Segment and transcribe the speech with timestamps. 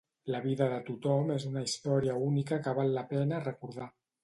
[0.35, 3.95] La vida de tothom és una història única que val la pena recordar.